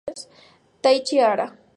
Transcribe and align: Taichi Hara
Taichi 0.81 1.21
Hara 1.21 1.47